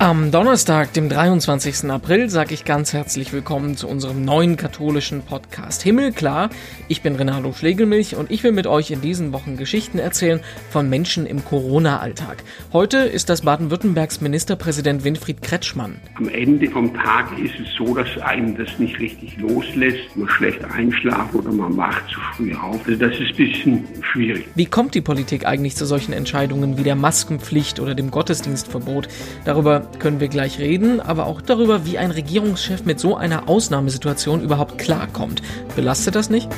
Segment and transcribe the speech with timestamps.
[0.00, 1.90] Am Donnerstag, dem 23.
[1.90, 6.50] April, sage ich ganz herzlich willkommen zu unserem neuen katholischen Podcast Himmelklar.
[6.86, 10.38] Ich bin Renato Schlegelmilch und ich will mit euch in diesen Wochen Geschichten erzählen
[10.70, 12.44] von Menschen im Corona-Alltag.
[12.72, 15.96] Heute ist das Baden-Württembergs Ministerpräsident Winfried Kretschmann.
[16.14, 20.64] Am Ende vom Tag ist es so, dass einen das nicht richtig loslässt, man schlecht
[20.64, 22.86] einschlafen oder man wacht zu früh auf.
[22.86, 24.46] Also das ist ein bisschen schwierig.
[24.54, 29.08] Wie kommt die Politik eigentlich zu solchen Entscheidungen wie der Maskenpflicht oder dem Gottesdienstverbot?
[29.44, 34.42] Darüber können wir gleich reden, aber auch darüber, wie ein Regierungschef mit so einer Ausnahmesituation
[34.42, 35.42] überhaupt klarkommt.
[35.74, 36.48] Belastet das nicht?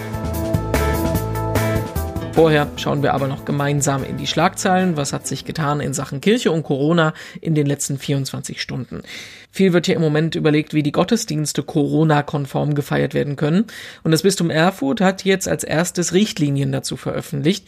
[2.33, 4.97] Vorher schauen wir aber noch gemeinsam in die Schlagzeilen.
[4.97, 9.02] Was hat sich getan in Sachen Kirche und Corona in den letzten 24 Stunden?
[9.51, 13.66] Viel wird hier im Moment überlegt, wie die Gottesdienste Corona-konform gefeiert werden können.
[14.05, 17.66] Und das Bistum Erfurt hat jetzt als erstes Richtlinien dazu veröffentlicht.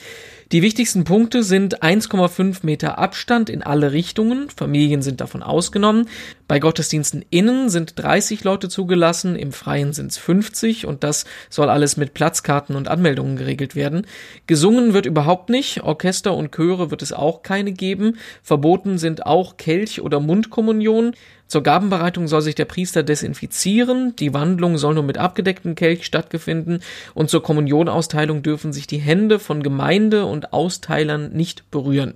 [0.53, 4.51] Die wichtigsten Punkte sind 1,5 Meter Abstand in alle Richtungen.
[4.51, 6.11] Familien sind davon ausgenommen.
[6.47, 11.71] Bei Gottesdiensten innen sind 30 Leute zugelassen, im Freien sind es 50 und das soll
[11.71, 14.07] alles mit Platzkarten und Anmeldungen geregelt werden.
[14.47, 18.19] Gesungen wird überhaupt nicht, Orchester und Chöre wird es auch keine geben.
[18.43, 21.15] Verboten sind auch Kelch- oder Mundkommunion.
[21.53, 26.81] Zur Gabenbereitung soll sich der Priester desinfizieren, die Wandlung soll nur mit abgedecktem Kelch stattfinden
[27.13, 32.15] und zur Kommunionausteilung dürfen sich die Hände von Gemeinde und Austeilern nicht berühren.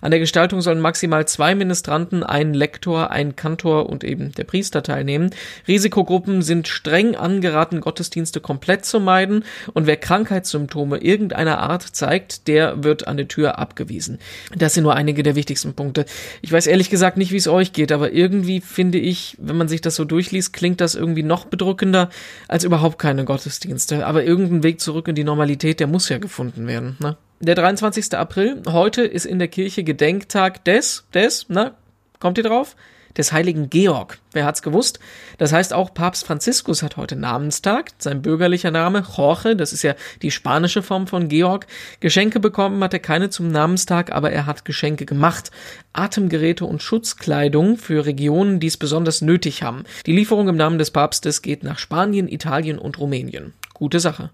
[0.00, 4.84] An der Gestaltung sollen maximal zwei Ministranten, ein Lektor, ein Kantor und eben der Priester
[4.84, 5.30] teilnehmen.
[5.66, 12.84] Risikogruppen sind streng angeraten, Gottesdienste komplett zu meiden und wer Krankheitssymptome irgendeiner Art zeigt, der
[12.84, 14.18] wird an der Tür abgewiesen.
[14.54, 16.04] Das sind nur einige der wichtigsten Punkte.
[16.40, 19.68] Ich weiß ehrlich gesagt nicht, wie es euch geht, aber irgendwie finde ich, wenn man
[19.68, 22.10] sich das so durchliest, klingt das irgendwie noch bedrückender
[22.46, 24.06] als überhaupt keine Gottesdienste.
[24.06, 26.98] Aber irgendein Weg zurück in die Normalität, der muss ja gefunden werden.
[27.00, 27.16] Ne?
[27.40, 28.14] Der 23.
[28.14, 31.74] April, heute ist in der Kirche Gedenktag des, des, na,
[32.20, 32.76] kommt ihr drauf?
[33.16, 34.18] Des heiligen Georg.
[34.32, 35.00] Wer hat's gewusst?
[35.38, 37.92] Das heißt auch Papst Franziskus hat heute Namenstag.
[37.98, 41.66] Sein bürgerlicher Name, Jorge, das ist ja die spanische Form von Georg.
[42.00, 45.50] Geschenke bekommen hat er keine zum Namenstag, aber er hat Geschenke gemacht.
[45.92, 49.84] Atemgeräte und Schutzkleidung für Regionen, die es besonders nötig haben.
[50.04, 53.54] Die Lieferung im Namen des Papstes geht nach Spanien, Italien und Rumänien.
[53.72, 54.30] Gute Sache.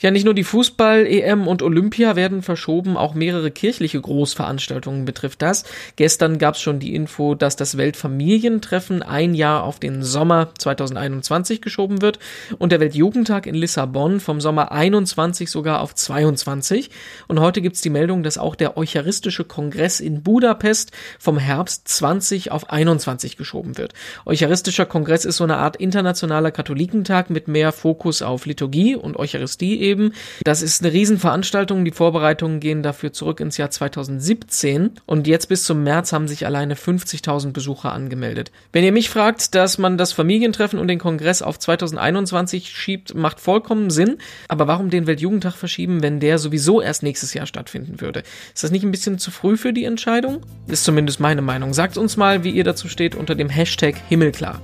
[0.00, 5.64] Ja, nicht nur die Fußball-EM und Olympia werden verschoben, auch mehrere kirchliche Großveranstaltungen betrifft das.
[5.94, 11.62] Gestern gab es schon die Info, dass das Weltfamilientreffen ein Jahr auf den Sommer 2021
[11.62, 12.18] geschoben wird
[12.58, 16.90] und der Weltjugendtag in Lissabon vom Sommer 21 sogar auf 22.
[17.28, 20.90] Und heute gibt's die Meldung, dass auch der Eucharistische Kongress in Budapest
[21.20, 23.94] vom Herbst 20 auf 21 geschoben wird.
[24.26, 29.83] Eucharistischer Kongress ist so eine Art internationaler Katholikentag mit mehr Fokus auf Liturgie und Eucharistie
[29.84, 30.12] eben.
[30.42, 31.84] Das ist eine Riesenveranstaltung.
[31.84, 36.46] Die Vorbereitungen gehen dafür zurück ins Jahr 2017 und jetzt bis zum März haben sich
[36.46, 38.50] alleine 50.000 Besucher angemeldet.
[38.72, 43.40] Wenn ihr mich fragt, dass man das Familientreffen und den Kongress auf 2021 schiebt, macht
[43.40, 44.16] vollkommen Sinn.
[44.48, 48.22] Aber warum den Weltjugendtag verschieben, wenn der sowieso erst nächstes Jahr stattfinden würde?
[48.54, 50.40] Ist das nicht ein bisschen zu früh für die Entscheidung?
[50.66, 51.74] Ist zumindest meine Meinung.
[51.74, 54.60] Sagt uns mal, wie ihr dazu steht unter dem Hashtag Himmelklar.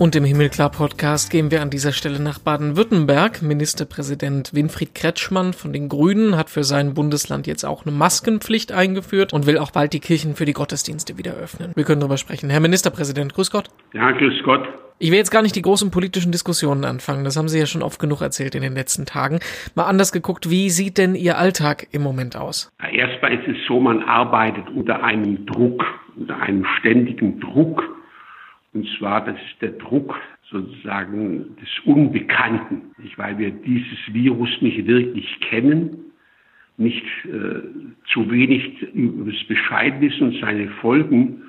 [0.00, 3.42] Und im Himmelklar-Podcast gehen wir an dieser Stelle nach Baden-Württemberg.
[3.42, 9.34] Ministerpräsident Winfried Kretschmann von den Grünen hat für sein Bundesland jetzt auch eine Maskenpflicht eingeführt
[9.34, 11.72] und will auch bald die Kirchen für die Gottesdienste wieder öffnen.
[11.74, 12.48] Wir können darüber sprechen.
[12.48, 13.68] Herr Ministerpräsident, grüß Gott.
[13.92, 14.66] Ja, grüß Gott.
[14.98, 17.24] Ich will jetzt gar nicht die großen politischen Diskussionen anfangen.
[17.24, 19.40] Das haben Sie ja schon oft genug erzählt in den letzten Tagen.
[19.74, 22.72] Mal anders geguckt, wie sieht denn Ihr Alltag im Moment aus?
[22.90, 25.84] Erstmal ist es so, man arbeitet unter einem Druck,
[26.16, 27.82] unter einem ständigen Druck
[28.72, 30.16] und zwar, das ist der Druck
[30.50, 33.18] sozusagen des Unbekannten, nicht?
[33.18, 36.12] weil wir dieses Virus nicht wirklich kennen,
[36.76, 37.62] nicht äh,
[38.12, 41.42] zu wenig über das Bescheid wissen und seine Folgen.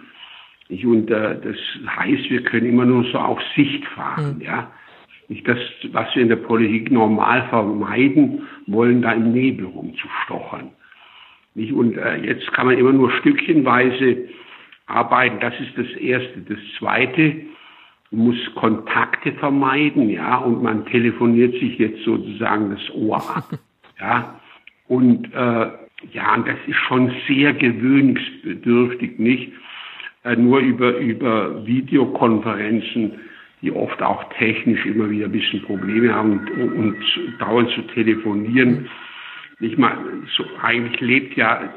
[0.70, 0.86] Nicht?
[0.86, 1.58] Und äh, das
[1.96, 4.38] heißt, wir können immer nur so auf Sicht fahren.
[4.38, 4.42] Mhm.
[4.42, 4.72] Ja?
[5.28, 5.60] Nicht das,
[5.92, 10.72] was wir in der Politik normal vermeiden wollen, da im Nebel rumzustochern.
[11.54, 11.72] Nicht?
[11.72, 14.28] Und äh, jetzt kann man immer nur stückchenweise
[14.88, 15.40] arbeiten.
[15.40, 16.40] Das ist das Erste.
[16.48, 17.36] Das Zweite,
[18.12, 23.50] man muss Kontakte vermeiden, ja, und man telefoniert sich jetzt sozusagen das Ohr ab,
[24.00, 24.40] ja.
[24.88, 25.68] Und äh,
[26.12, 29.52] ja, und das ist schon sehr gewöhnungsbedürftig, nicht?
[30.24, 33.14] Äh, nur über, über Videokonferenzen,
[33.62, 36.98] die oft auch technisch immer wieder ein bisschen Probleme haben und, und
[37.40, 38.90] dauernd zu telefonieren.
[39.60, 39.96] Nicht mal,
[40.36, 41.68] so eigentlich lebt ja äh,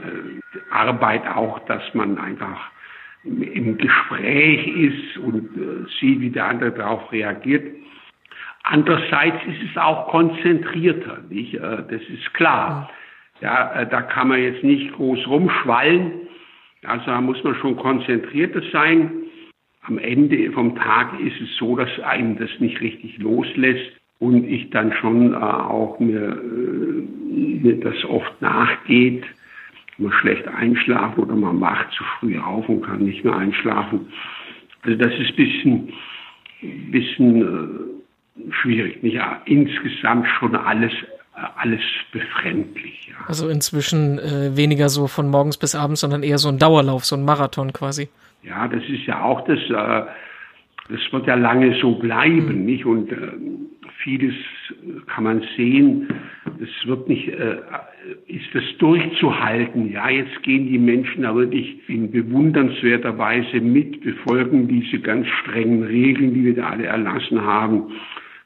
[0.70, 2.70] Arbeit auch, dass man einfach
[3.24, 7.74] im Gespräch ist und äh, sieht, wie der andere darauf reagiert.
[8.64, 11.54] Andererseits ist es auch konzentrierter, nicht?
[11.54, 12.90] Äh, das ist klar.
[13.40, 16.12] Ja, äh, da kann man jetzt nicht groß rumschwallen.
[16.84, 19.10] Also da muss man schon konzentrierter sein.
[19.82, 24.70] Am Ende vom Tag ist es so, dass einen das nicht richtig loslässt und ich
[24.70, 29.24] dann schon auch mir, mir das oft nachgeht,
[29.98, 34.08] man schlecht einschlafen oder man wacht zu früh auf und kann nicht mehr einschlafen.
[34.82, 35.92] Also das ist ein bisschen,
[36.90, 39.02] bisschen äh, schwierig.
[39.02, 39.14] Nicht?
[39.14, 40.92] Ja, insgesamt schon alles
[41.56, 41.80] alles
[42.12, 43.08] befremdlich.
[43.08, 43.16] Ja.
[43.26, 47.16] Also inzwischen äh, weniger so von morgens bis abends, sondern eher so ein Dauerlauf, so
[47.16, 48.08] ein Marathon quasi.
[48.42, 50.06] Ja, das ist ja auch das, äh,
[50.88, 52.64] das wird ja lange so bleiben, mhm.
[52.64, 52.84] nicht?
[52.84, 53.32] Und äh,
[54.02, 54.34] vieles
[55.06, 56.08] kann man sehen,
[56.60, 57.56] es wird nicht, äh,
[58.26, 59.90] ist das durchzuhalten.
[59.90, 65.82] Ja, jetzt gehen die Menschen da wirklich in bewundernswerter Weise mit, befolgen diese ganz strengen
[65.84, 67.92] Regeln, die wir da alle erlassen haben.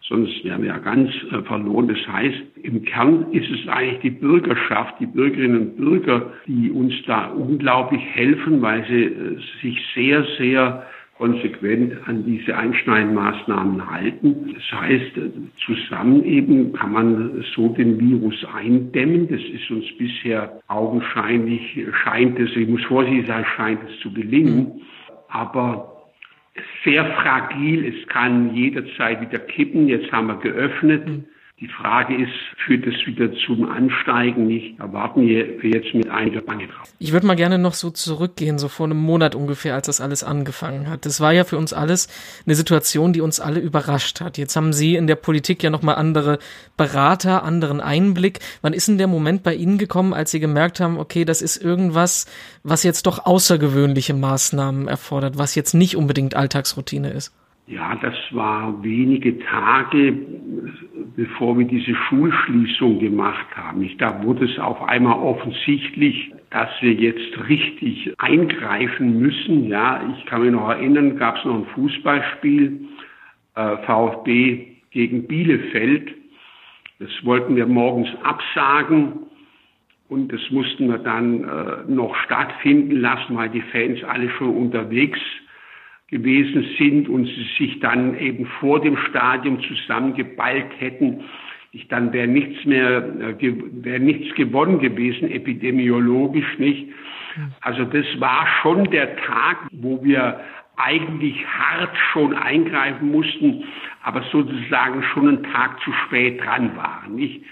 [0.09, 1.89] Sonst wären wir ja ganz äh, verloren.
[1.89, 6.95] Das heißt, im Kern ist es eigentlich die Bürgerschaft, die Bürgerinnen und Bürger, die uns
[7.07, 10.87] da unglaublich helfen, weil sie äh, sich sehr, sehr
[11.19, 14.55] konsequent an diese Einschneidmaßnahmen halten.
[14.55, 15.13] Das heißt,
[15.67, 19.29] zusammen eben kann man so den Virus eindämmen.
[19.29, 24.81] Das ist uns bisher augenscheinlich, scheint es, ich muss vorsichtig sein, scheint es zu gelingen.
[25.29, 25.99] Aber
[26.85, 27.85] sehr fragil.
[27.85, 29.89] Es kann jederzeit wieder kippen.
[29.89, 31.03] Jetzt haben wir geöffnet.
[31.61, 32.31] Die Frage ist,
[32.65, 34.79] führt es wieder zum Ansteigen nicht?
[34.79, 36.87] Erwarten wir jetzt mit einiger Bange drauf.
[37.01, 40.23] Ich würde mal gerne noch so zurückgehen, so vor einem Monat ungefähr, als das alles
[40.23, 41.05] angefangen hat.
[41.05, 42.07] Das war ja für uns alles
[42.47, 44.39] eine Situation, die uns alle überrascht hat.
[44.39, 46.39] Jetzt haben Sie in der Politik ja nochmal andere
[46.77, 48.39] Berater, anderen Einblick.
[48.63, 51.57] Wann ist denn der Moment bei Ihnen gekommen, als Sie gemerkt haben, okay, das ist
[51.57, 52.27] irgendwas,
[52.63, 57.33] was jetzt doch außergewöhnliche Maßnahmen erfordert, was jetzt nicht unbedingt Alltagsroutine ist?
[57.69, 60.17] Ja, das war wenige Tage,
[61.17, 63.83] bevor wir diese Schulschließung gemacht haben.
[63.83, 69.69] Ich, da wurde es auf einmal offensichtlich, dass wir jetzt richtig eingreifen müssen.
[69.69, 72.81] Ja, ich kann mich noch erinnern, gab es noch ein Fußballspiel,
[73.57, 76.15] äh, VfB gegen Bielefeld.
[77.01, 79.13] Das wollten wir morgens absagen
[80.09, 85.21] und das mussten wir dann äh, noch stattfinden lassen, weil die Fans alle schon unterwegs
[86.11, 91.25] gewesen sind und sie sich dann eben vor dem Stadium zusammengeballt hätten.
[91.73, 96.89] Ich dann wäre nichts mehr, äh, wäre nichts gewonnen gewesen, epidemiologisch nicht.
[97.61, 100.41] Also das war schon der Tag, wo wir
[100.77, 103.65] eigentlich hart schon eingreifen mussten,
[104.03, 107.43] aber sozusagen schon einen Tag zu spät dran waren, nicht?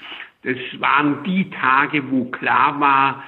[0.43, 3.25] Das waren die Tage, wo klar war,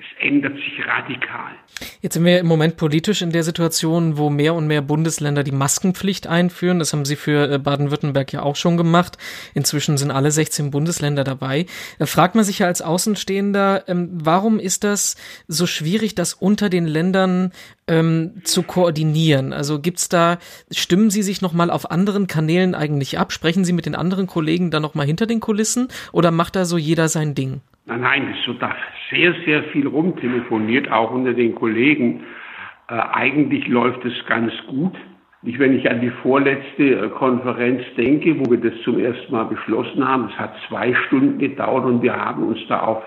[0.00, 1.52] es ändert sich radikal.
[2.00, 5.52] Jetzt sind wir im Moment politisch in der Situation, wo mehr und mehr Bundesländer die
[5.52, 6.78] Maskenpflicht einführen.
[6.78, 9.18] Das haben sie für äh, Baden-Württemberg ja auch schon gemacht.
[9.54, 11.66] Inzwischen sind alle 16 Bundesländer dabei.
[11.98, 15.16] Da fragt man sich ja als Außenstehender, ähm, warum ist das
[15.48, 17.52] so schwierig, das unter den Ländern
[17.86, 19.52] ähm, zu koordinieren?
[19.52, 20.38] Also gibt's da,
[20.70, 23.32] stimmen Sie sich nochmal auf anderen Kanälen eigentlich ab?
[23.32, 25.88] Sprechen Sie mit den anderen Kollegen da nochmal hinter den Kulissen?
[26.12, 27.60] Oder macht da so jeder sein Ding?
[27.86, 28.74] Nein, nein, es wird da
[29.10, 32.24] sehr, sehr viel rumtelefoniert, auch unter den Kollegen.
[32.88, 34.94] Äh, eigentlich läuft es ganz gut.
[35.42, 39.44] Nicht, wenn ich an die vorletzte äh, Konferenz denke, wo wir das zum ersten Mal
[39.44, 40.28] beschlossen haben.
[40.32, 43.02] Es hat zwei Stunden gedauert und wir haben uns da auf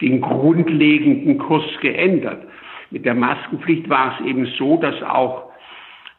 [0.00, 2.46] den grundlegenden Kurs geändert.
[2.90, 5.48] Mit der Maskenpflicht war es eben so, dass auch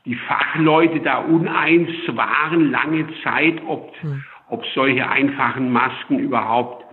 [0.06, 4.24] die Fachleute da uneins waren, lange Zeit, ob, hm.
[4.50, 6.84] ob solche einfachen Masken überhaupt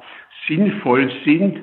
[0.47, 1.59] sinnvoll sind.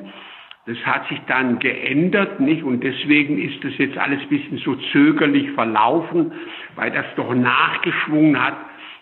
[0.65, 2.63] Das hat sich dann geändert, nicht?
[2.63, 6.31] Und deswegen ist das jetzt alles ein bisschen so zögerlich verlaufen,
[6.75, 8.55] weil das doch nachgeschwungen hat,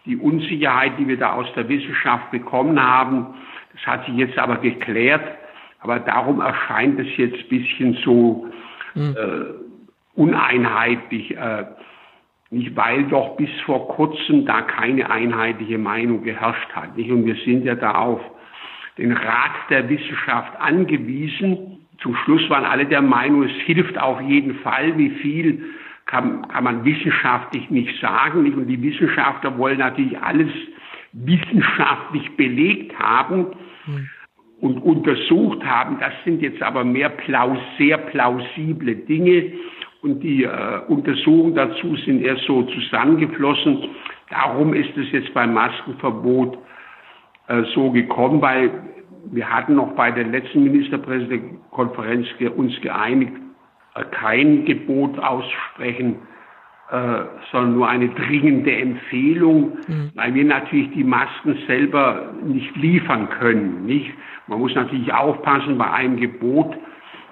[0.05, 3.35] die Unsicherheit, die wir da aus der Wissenschaft bekommen haben.
[3.73, 5.37] Das hat sich jetzt aber geklärt.
[5.81, 8.47] Aber darum erscheint es jetzt ein bisschen so
[8.95, 9.15] mhm.
[9.15, 11.37] äh, uneinheitlich.
[11.37, 11.65] Äh,
[12.51, 16.97] nicht weil doch bis vor kurzem da keine einheitliche Meinung geherrscht hat.
[16.97, 17.09] Nicht?
[17.09, 18.19] Und wir sind ja da auf
[18.97, 21.79] den Rat der Wissenschaft angewiesen.
[22.01, 24.97] Zum Schluss waren alle der Meinung, es hilft auf jeden Fall.
[24.97, 25.63] Wie viel
[26.05, 28.53] kann, kann man wissenschaftlich nicht sagen.
[28.53, 30.49] Und die Wissenschaftler wollen natürlich alles
[31.13, 33.47] wissenschaftlich belegt haben
[33.85, 34.09] hm.
[34.61, 35.97] und untersucht haben.
[35.99, 39.53] Das sind jetzt aber mehr plaus sehr plausible Dinge.
[40.01, 43.89] Und die äh, Untersuchungen dazu sind erst so zusammengeflossen.
[44.29, 46.57] Darum ist es jetzt beim Maskenverbot
[47.51, 48.71] äh, so gekommen, weil
[49.31, 53.33] wir hatten noch bei der letzten Ministerpräsidentenkonferenz uns geeinigt,
[53.95, 56.15] äh, kein Gebot aussprechen,
[56.89, 60.11] äh, sondern nur eine dringende Empfehlung, mhm.
[60.15, 63.85] weil wir natürlich die Masken selber nicht liefern können.
[63.85, 64.11] Nicht?
[64.47, 66.75] Man muss natürlich aufpassen bei einem Gebot,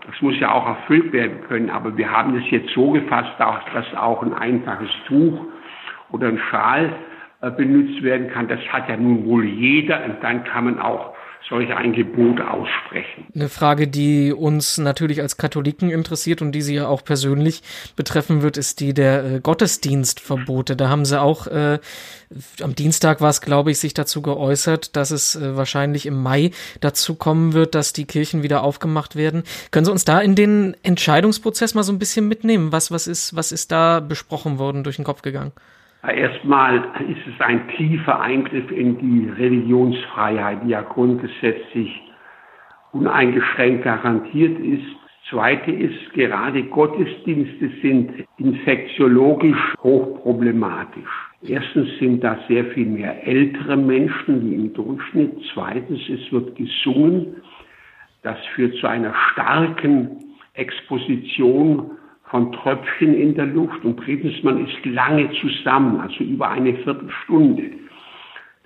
[0.05, 3.95] Das muss ja auch erfüllt werden können, aber wir haben es jetzt so gefasst, dass
[3.95, 5.45] auch ein einfaches Tuch
[6.11, 6.93] oder ein Schal
[7.41, 8.47] benutzt werden kann.
[8.47, 11.13] Das hat ja nun wohl jeder und dann kann man auch
[11.47, 13.25] solche ein Gebot aussprechen.
[13.33, 17.63] Eine Frage, die uns natürlich als Katholiken interessiert und die Sie ja auch persönlich
[17.95, 20.75] betreffen wird, ist die der äh, Gottesdienstverbote.
[20.75, 21.79] Da haben Sie auch äh,
[22.61, 26.51] am Dienstag war es, glaube ich, sich dazu geäußert, dass es äh, wahrscheinlich im Mai
[26.81, 29.43] dazu kommen wird, dass die Kirchen wieder aufgemacht werden.
[29.71, 32.71] Können Sie uns da in den Entscheidungsprozess mal so ein bisschen mitnehmen?
[32.71, 35.53] Was, was ist, was ist da besprochen worden, durch den Kopf gegangen?
[36.07, 36.77] Erstmal
[37.09, 42.01] ist es ein tiefer Eingriff in die Religionsfreiheit, die ja grundgesetzlich
[42.93, 44.85] uneingeschränkt garantiert ist.
[45.29, 51.29] Zweite ist, gerade Gottesdienste sind infektiologisch hochproblematisch.
[51.45, 55.33] Erstens sind da sehr viel mehr ältere Menschen wie im Durchschnitt.
[55.53, 57.35] Zweitens, es wird gesungen.
[58.23, 60.17] Das führt zu einer starken
[60.53, 61.91] Exposition
[62.29, 67.71] von Tröpfchen in der Luft und drittens, man ist lange zusammen, also über eine Viertelstunde.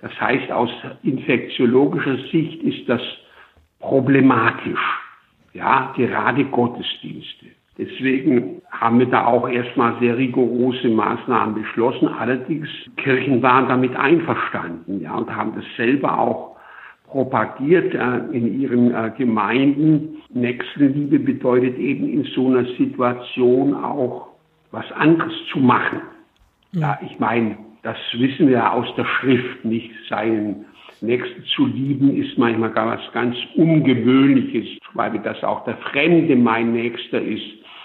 [0.00, 0.70] Das heißt, aus
[1.02, 3.00] infektiologischer Sicht ist das
[3.80, 4.80] problematisch.
[5.54, 7.46] Ja, gerade Gottesdienste.
[7.78, 12.08] Deswegen haben wir da auch erstmal sehr rigorose Maßnahmen beschlossen.
[12.08, 16.53] Allerdings, Kirchen waren damit einverstanden, ja, und haben das selber auch
[17.14, 20.16] propagiert äh, in ihren äh, Gemeinden.
[20.30, 24.30] Nächstenliebe bedeutet eben in so einer Situation auch
[24.72, 26.00] was anderes zu machen.
[26.72, 30.64] Ja, ich meine, das wissen wir aus der Schrift, nicht seinen
[31.00, 36.72] Nächsten zu lieben ist manchmal gar was ganz Ungewöhnliches, weil das auch der Fremde mein
[36.72, 37.44] Nächster ist,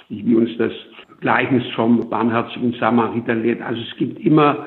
[0.09, 0.71] wie uns das
[1.19, 3.61] Gleichnis vom barmherzigen Samariter lehrt.
[3.61, 4.65] Also es gibt immer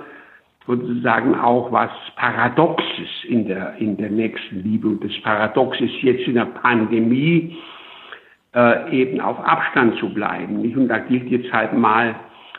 [0.66, 4.88] sozusagen auch was Paradoxes in der, in der Nächstenliebe.
[4.88, 7.56] Und das Paradox ist jetzt in der Pandemie
[8.54, 10.62] äh, eben auf Abstand zu bleiben.
[10.62, 10.76] Nicht?
[10.76, 12.14] Und da gilt jetzt halt mal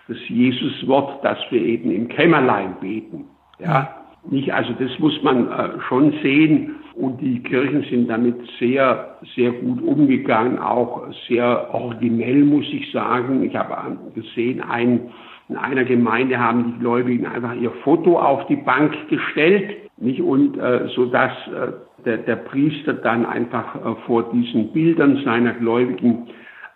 [0.08, 3.26] das Jesuswort, dass wir eben im Kämmerlein beten.
[3.60, 6.76] Ja, nicht, also das muss man äh, schon sehen.
[6.96, 13.44] Und die Kirchen sind damit sehr, sehr gut umgegangen, auch sehr originell, muss ich sagen.
[13.44, 15.10] Ich habe gesehen, ein
[15.50, 20.58] in einer Gemeinde haben die Gläubigen einfach ihr Foto auf die Bank gestellt, nicht und
[20.58, 21.74] äh, so dass äh,
[22.06, 26.28] der, der Priester dann einfach äh, vor diesen Bildern seiner Gläubigen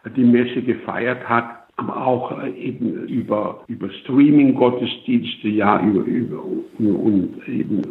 [0.03, 1.45] äh, die Messe gefeiert hat,
[1.77, 7.81] aber auch äh, eben über über Streaming Gottesdienste, ja über über und eben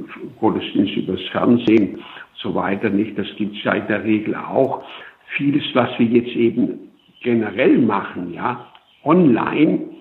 [0.41, 2.03] Gottesdienste übers Fernsehen und
[2.35, 3.19] so weiter nicht.
[3.19, 4.83] Das gibt es ja in der Regel auch.
[5.37, 6.91] Vieles, was wir jetzt eben
[7.23, 8.67] generell machen, ja,
[9.05, 9.96] online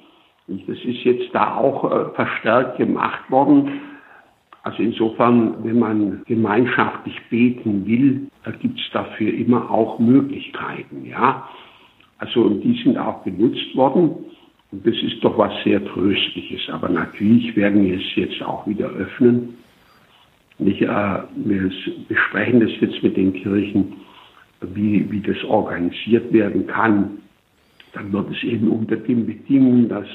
[0.48, 3.82] das ist jetzt da auch äh, verstärkt gemacht worden.
[4.64, 11.48] Also insofern, wenn man gemeinschaftlich beten will, da gibt es dafür immer auch Möglichkeiten, ja.
[12.18, 14.12] Also und die sind auch genutzt worden.
[14.72, 16.70] Und das ist doch was sehr Tröstliches.
[16.70, 19.58] Aber natürlich werden wir es jetzt auch wieder öffnen.
[20.58, 20.88] Nicht, äh,
[21.36, 21.72] wir
[22.08, 23.94] besprechen das jetzt mit den Kirchen,
[24.62, 27.20] wie, wie das organisiert werden kann.
[27.94, 30.08] Dann wird es eben unter den Bedingungen, dass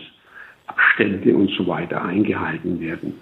[0.71, 3.15] Abstände und so weiter eingehalten werden,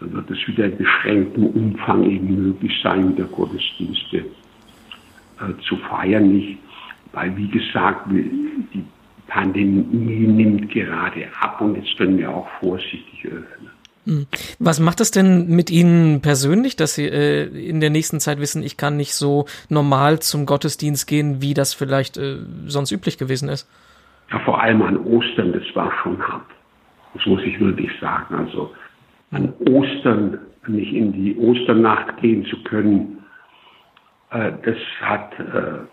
[0.00, 6.32] dann wird es wieder in beschränktem Umfang eben möglich sein, wieder Gottesdienste äh, zu feiern.
[6.32, 6.58] Nicht,
[7.12, 8.84] weil, wie gesagt, die
[9.28, 13.70] Pandemie nimmt gerade ab und jetzt können wir auch vorsichtig öffnen.
[14.04, 14.26] Hm.
[14.58, 18.64] Was macht es denn mit Ihnen persönlich, dass Sie äh, in der nächsten Zeit wissen,
[18.64, 23.48] ich kann nicht so normal zum Gottesdienst gehen, wie das vielleicht äh, sonst üblich gewesen
[23.48, 23.68] ist?
[24.32, 26.42] Ja, vor allem an Ostern, das war schon hart.
[27.14, 28.34] Das muss ich wirklich sagen.
[28.34, 28.72] Also
[29.30, 33.24] an Ostern nicht in die Osternacht gehen zu können,
[34.30, 35.84] äh, das hat äh,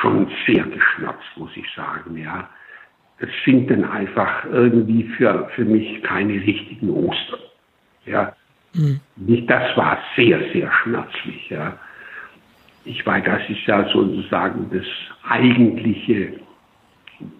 [0.00, 2.16] schon sehr geschmerzt, muss ich sagen.
[2.16, 2.48] Ja,
[3.18, 7.40] es sind dann einfach irgendwie für für mich keine richtigen Ostern.
[8.06, 8.34] Ja,
[8.74, 9.00] mhm.
[9.16, 9.48] nicht.
[9.50, 11.50] Das war sehr sehr schmerzlich.
[11.50, 11.78] Ja,
[12.84, 14.86] ich weiß, das ist ja sozusagen das
[15.28, 16.40] eigentliche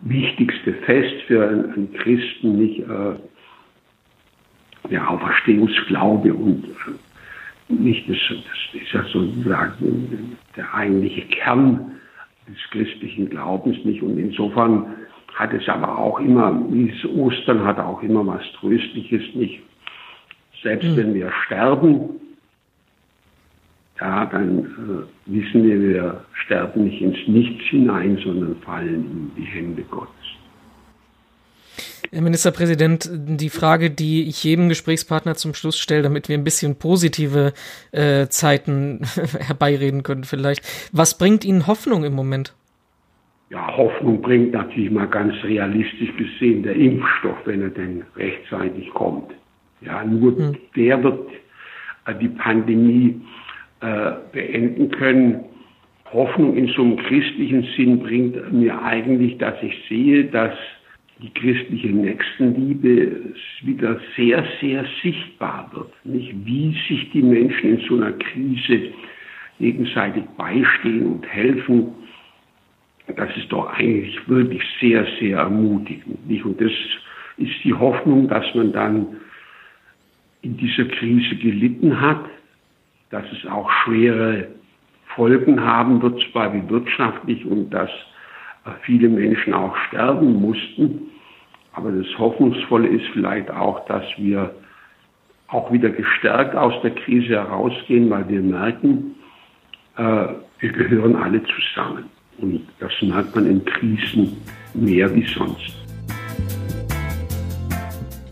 [0.02, 3.14] wichtigste Fest für einen Christen, nicht äh,
[4.90, 11.92] der Auferstehungsglaube und äh, nicht das, das ist ja sozusagen der eigentliche Kern
[12.48, 14.02] des christlichen Glaubens nicht.
[14.02, 14.86] Und insofern
[15.34, 19.60] hat es aber auch immer, dieses Ostern hat auch immer was Tröstliches nicht.
[20.62, 20.96] Selbst mhm.
[20.96, 22.08] wenn wir sterben,
[24.00, 29.44] ja, dann äh, wissen wir, wir sterben nicht ins Nichts hinein, sondern fallen in die
[29.44, 30.14] Hände Gottes.
[32.10, 36.76] Herr Ministerpräsident, die Frage, die ich jedem Gesprächspartner zum Schluss stelle, damit wir ein bisschen
[36.76, 37.52] positive
[37.92, 39.00] äh, Zeiten
[39.38, 40.62] herbeireden können vielleicht.
[40.92, 42.54] Was bringt Ihnen Hoffnung im Moment?
[43.50, 49.32] Ja, Hoffnung bringt natürlich mal ganz realistisch gesehen der Impfstoff, wenn er denn rechtzeitig kommt.
[49.80, 50.56] Ja, nur hm.
[50.76, 51.30] der wird
[52.06, 53.20] äh, die Pandemie
[53.80, 55.44] äh, beenden können.
[56.12, 60.54] Hoffnung in so einem christlichen Sinn bringt mir eigentlich, dass ich sehe, dass
[61.20, 65.92] die christliche Nächstenliebe wieder sehr, sehr sichtbar wird.
[66.04, 68.92] Nicht wie sich die Menschen in so einer Krise
[69.58, 71.88] gegenseitig beistehen und helfen.
[73.16, 76.26] Das ist doch eigentlich wirklich sehr, sehr ermutigend.
[76.28, 76.44] Nicht?
[76.44, 76.72] Und das
[77.36, 79.06] ist die Hoffnung, dass man dann
[80.42, 82.24] in dieser Krise gelitten hat,
[83.10, 84.48] dass es auch schwere
[85.14, 87.90] Folgen haben wird, zwar wie wirtschaftlich und dass
[88.82, 91.10] viele Menschen auch sterben mussten.
[91.72, 94.54] Aber das Hoffnungsvolle ist vielleicht auch, dass wir
[95.48, 99.14] auch wieder gestärkt aus der Krise herausgehen, weil wir merken,
[99.96, 102.04] äh, wir gehören alle zusammen.
[102.38, 104.36] Und das merkt man in Krisen
[104.74, 105.87] mehr wie sonst.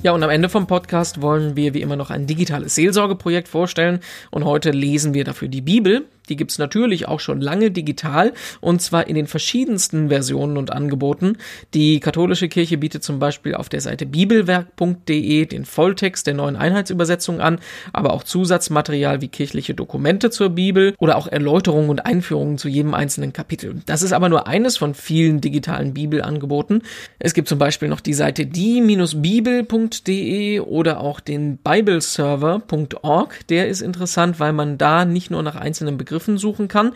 [0.06, 3.98] Ja, und am Ende vom Podcast wollen wir wie immer noch ein digitales Seelsorgeprojekt vorstellen.
[4.30, 6.04] Und heute lesen wir dafür die Bibel.
[6.28, 11.36] Die gibt's natürlich auch schon lange digital und zwar in den verschiedensten Versionen und Angeboten.
[11.74, 17.40] Die katholische Kirche bietet zum Beispiel auf der Seite bibelwerk.de den Volltext der neuen Einheitsübersetzung
[17.40, 17.58] an,
[17.92, 22.94] aber auch Zusatzmaterial wie kirchliche Dokumente zur Bibel oder auch Erläuterungen und Einführungen zu jedem
[22.94, 23.82] einzelnen Kapitel.
[23.86, 26.82] Das ist aber nur eines von vielen digitalen Bibelangeboten.
[27.18, 33.46] Es gibt zum Beispiel noch die Seite die-bibel.de oder auch den bibleserver.org.
[33.48, 36.92] Der ist interessant, weil man da nicht nur nach einzelnen Begriffen Begriffen suchen kann.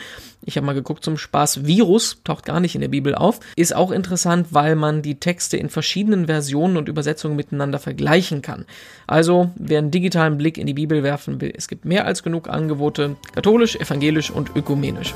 [0.47, 1.67] Ich habe mal geguckt zum Spaß.
[1.67, 3.41] Virus taucht gar nicht in der Bibel auf.
[3.55, 8.65] Ist auch interessant, weil man die Texte in verschiedenen Versionen und Übersetzungen miteinander vergleichen kann.
[9.07, 12.49] Also, wer einen digitalen Blick in die Bibel werfen will, es gibt mehr als genug
[12.49, 15.15] Angebote, katholisch, evangelisch und ökumenisch.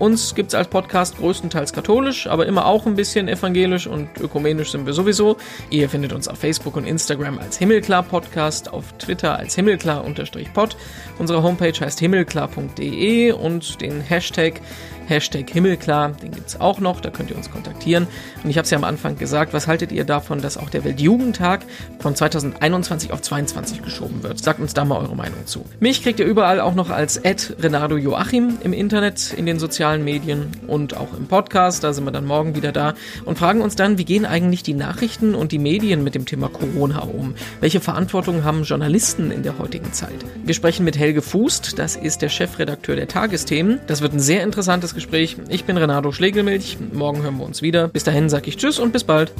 [0.00, 4.70] Uns gibt es als Podcast größtenteils katholisch, aber immer auch ein bisschen evangelisch und ökumenisch
[4.70, 5.36] sind wir sowieso.
[5.68, 10.76] Ihr findet uns auf Facebook und Instagram als Himmelklar Podcast, auf Twitter als Himmelklar-Pod.
[11.18, 14.62] Unsere Homepage heißt himmelklar.de und den Hashtag
[15.10, 18.06] Hashtag Himmelklar, den gibt es auch noch, da könnt ihr uns kontaktieren.
[18.44, 20.84] Und ich habe es ja am Anfang gesagt, was haltet ihr davon, dass auch der
[20.84, 21.62] Weltjugendtag
[21.98, 24.38] von 2021 auf 22 geschoben wird?
[24.38, 25.64] Sagt uns da mal eure Meinung zu.
[25.80, 30.04] Mich kriegt ihr überall auch noch als Ed Renato Joachim im Internet, in den sozialen
[30.04, 31.82] Medien und auch im Podcast.
[31.82, 32.94] Da sind wir dann morgen wieder da
[33.24, 36.48] und fragen uns dann, wie gehen eigentlich die Nachrichten und die Medien mit dem Thema
[36.48, 37.34] Corona um?
[37.60, 40.24] Welche Verantwortung haben Journalisten in der heutigen Zeit?
[40.44, 43.80] Wir sprechen mit Helge Fußt, das ist der Chefredakteur der Tagesthemen.
[43.88, 45.36] Das wird ein sehr interessantes Gespräch.
[45.48, 46.76] Ich bin Renato Schlegelmilch.
[46.92, 47.88] Morgen hören wir uns wieder.
[47.88, 49.32] Bis dahin sage ich Tschüss und bis bald.